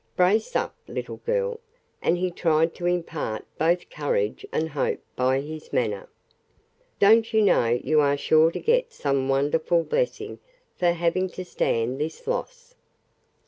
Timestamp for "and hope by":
4.51-5.41